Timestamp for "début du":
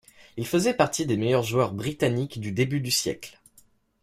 2.51-2.89